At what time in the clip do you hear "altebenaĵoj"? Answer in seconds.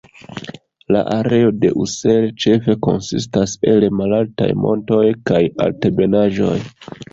5.69-6.59